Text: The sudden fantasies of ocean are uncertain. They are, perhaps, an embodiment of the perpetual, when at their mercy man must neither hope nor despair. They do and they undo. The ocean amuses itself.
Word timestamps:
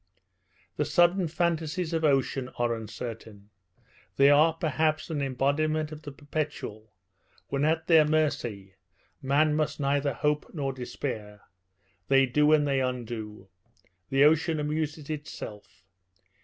The 0.77 0.83
sudden 0.85 1.27
fantasies 1.27 1.93
of 1.93 2.03
ocean 2.03 2.49
are 2.57 2.73
uncertain. 2.73 3.51
They 4.17 4.31
are, 4.31 4.51
perhaps, 4.51 5.11
an 5.11 5.21
embodiment 5.21 5.91
of 5.91 6.01
the 6.01 6.11
perpetual, 6.11 6.95
when 7.49 7.63
at 7.65 7.85
their 7.85 8.03
mercy 8.03 8.73
man 9.21 9.53
must 9.53 9.79
neither 9.79 10.13
hope 10.13 10.49
nor 10.55 10.73
despair. 10.73 11.41
They 12.07 12.25
do 12.25 12.51
and 12.51 12.67
they 12.67 12.81
undo. 12.81 13.49
The 14.09 14.23
ocean 14.23 14.59
amuses 14.59 15.11
itself. 15.11 15.83